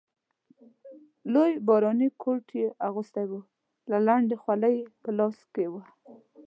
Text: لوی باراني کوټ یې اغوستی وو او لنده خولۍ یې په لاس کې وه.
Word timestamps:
لوی 1.33 1.51
باراني 1.67 2.09
کوټ 2.21 2.45
یې 2.59 2.67
اغوستی 2.87 3.25
وو 3.29 3.39
او 3.93 3.99
لنده 4.07 4.35
خولۍ 4.41 4.73
یې 4.81 4.85
په 5.03 5.09
لاس 5.17 5.37
کې 5.53 5.65
وه. 5.71 5.81